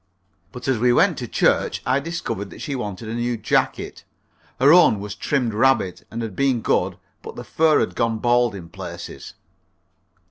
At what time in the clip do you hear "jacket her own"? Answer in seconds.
3.37-4.99